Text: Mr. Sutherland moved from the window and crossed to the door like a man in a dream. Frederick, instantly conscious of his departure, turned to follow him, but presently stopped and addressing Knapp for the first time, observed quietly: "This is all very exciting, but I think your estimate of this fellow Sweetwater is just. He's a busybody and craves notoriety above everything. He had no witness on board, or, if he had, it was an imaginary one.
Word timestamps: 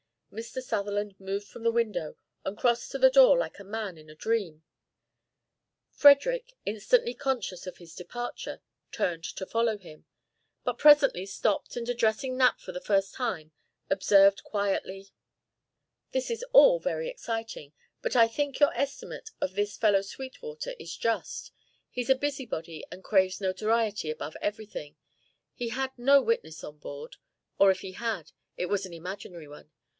Mr. 0.33 0.61
Sutherland 0.63 1.13
moved 1.19 1.45
from 1.45 1.61
the 1.61 1.71
window 1.73 2.15
and 2.45 2.57
crossed 2.57 2.89
to 2.89 2.97
the 2.97 3.09
door 3.09 3.37
like 3.37 3.59
a 3.59 3.63
man 3.65 3.97
in 3.97 4.09
a 4.09 4.15
dream. 4.15 4.63
Frederick, 5.91 6.53
instantly 6.65 7.13
conscious 7.13 7.67
of 7.67 7.77
his 7.77 7.93
departure, 7.93 8.61
turned 8.91 9.25
to 9.25 9.45
follow 9.45 9.77
him, 9.77 10.05
but 10.63 10.79
presently 10.79 11.25
stopped 11.25 11.75
and 11.75 11.87
addressing 11.89 12.37
Knapp 12.37 12.61
for 12.61 12.71
the 12.71 12.79
first 12.81 13.13
time, 13.13 13.51
observed 13.91 14.41
quietly: 14.43 15.09
"This 16.13 16.31
is 16.31 16.43
all 16.53 16.79
very 16.79 17.09
exciting, 17.09 17.73
but 18.01 18.15
I 18.15 18.27
think 18.29 18.59
your 18.59 18.73
estimate 18.73 19.31
of 19.41 19.53
this 19.53 19.75
fellow 19.77 20.01
Sweetwater 20.01 20.73
is 20.79 20.95
just. 20.95 21.51
He's 21.91 22.09
a 22.09 22.15
busybody 22.15 22.85
and 22.89 23.03
craves 23.03 23.41
notoriety 23.41 24.09
above 24.09 24.37
everything. 24.41 24.95
He 25.53 25.69
had 25.69 25.91
no 25.99 26.21
witness 26.23 26.63
on 26.63 26.77
board, 26.77 27.17
or, 27.59 27.69
if 27.69 27.81
he 27.81 27.91
had, 27.91 28.31
it 28.57 28.67
was 28.67 28.85
an 28.85 28.93
imaginary 28.93 29.49
one. 29.49 29.69